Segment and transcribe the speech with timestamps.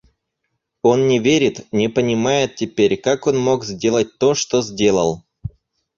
[0.81, 5.23] Он не верит, не понимает теперь, как он мог сделать то, что сделал.